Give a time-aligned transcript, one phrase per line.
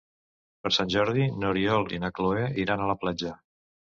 [0.63, 3.37] Per Sant Jordi n'Oriol i na Cloè iran a la platja.